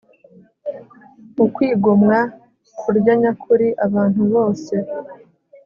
[1.45, 2.17] Ukwigomwa
[2.79, 4.73] kurya nyakuri abantu bose